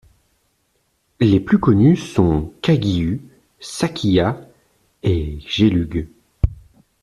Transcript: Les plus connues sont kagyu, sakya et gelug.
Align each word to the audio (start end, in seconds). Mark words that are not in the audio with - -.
Les 1.19 1.39
plus 1.39 1.59
connues 1.59 1.95
sont 1.95 2.51
kagyu, 2.63 3.21
sakya 3.59 4.49
et 5.03 5.39
gelug. 5.47 6.07